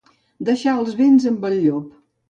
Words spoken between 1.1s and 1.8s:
amb el